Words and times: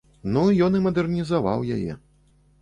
Ну, 0.37 0.45
ён 0.67 0.77
і 0.79 0.81
мадэрнізаваў 0.85 1.67
яе. 1.77 1.93